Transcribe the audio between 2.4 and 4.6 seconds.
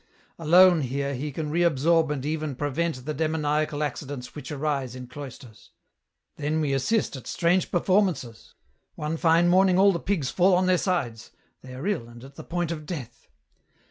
prevent the demoniacal accidents which